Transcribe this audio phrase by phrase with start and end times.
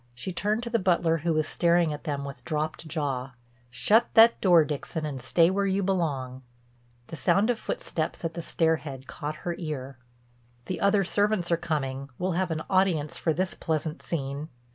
[0.15, 3.33] She turned to the butler who was staring at them with dropped jaw:
[3.69, 6.41] "Shut that door, Dixon, and stay where you belong."
[7.09, 9.99] The sound of footsteps at the stair head caught her ear.
[10.65, 14.49] "The other servants are coming: we'll have an audience for this pleasant scene.